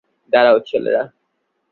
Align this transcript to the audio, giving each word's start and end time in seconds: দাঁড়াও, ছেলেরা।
দাঁড়াও, 0.33 0.57
ছেলেরা। 0.59 1.03